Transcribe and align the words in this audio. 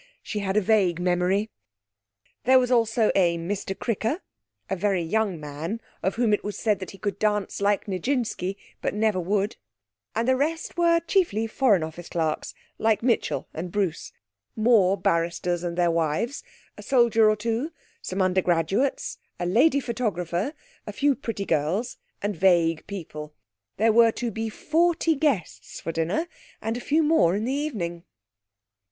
She 0.23 0.39
had 0.39 0.57
a 0.57 0.61
vague 0.61 0.99
memory. 0.99 1.51
There 2.45 2.57
was 2.57 2.71
also 2.71 3.11
a 3.13 3.37
Mr 3.37 3.77
Cricker, 3.77 4.21
a 4.67 4.75
very 4.75 5.03
young 5.03 5.39
man 5.39 5.79
of 6.01 6.15
whom 6.15 6.33
it 6.33 6.43
was 6.43 6.57
said 6.57 6.79
that 6.79 6.89
he 6.89 6.97
could 6.97 7.19
dance 7.19 7.61
like 7.61 7.85
Nijinsky, 7.87 8.57
but 8.81 8.95
never 8.95 9.19
would; 9.19 9.57
and 10.15 10.27
the 10.27 10.35
rest 10.35 10.75
were 10.75 11.01
chiefly 11.01 11.45
Foreign 11.45 11.83
Office 11.83 12.09
clerks 12.09 12.55
(like 12.79 13.03
Mitchell 13.03 13.47
and 13.53 13.71
Bruce), 13.71 14.11
more 14.55 14.97
barristers 14.97 15.61
and 15.63 15.77
their 15.77 15.91
wives, 15.91 16.41
a 16.77 16.81
soldier 16.81 17.29
or 17.29 17.35
two, 17.35 17.71
some 18.01 18.23
undergraduates, 18.23 19.19
a 19.39 19.45
lady 19.45 19.79
photographer, 19.79 20.55
a 20.87 20.91
few 20.93 21.13
pretty 21.13 21.45
girls, 21.45 21.97
and 22.23 22.35
vague 22.35 22.87
people. 22.87 23.35
There 23.77 23.93
were 23.93 24.11
to 24.13 24.31
be 24.31 24.49
forty 24.49 25.13
guests 25.13 25.79
for 25.79 25.91
dinner 25.91 26.25
and 26.59 26.75
a 26.75 26.79
few 26.81 27.03
more 27.03 27.35
in 27.35 27.45
the 27.45 27.53
evening. 27.53 28.03